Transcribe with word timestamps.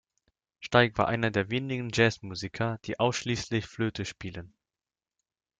Steig 0.61 0.97
war 0.97 1.07
einer 1.09 1.29
der 1.29 1.51
wenigen 1.51 1.91
Jazzmusiker, 1.93 2.79
die 2.85 2.99
ausschließlich 2.99 3.67
Flöte 3.67 4.03
spielen. 4.05 4.51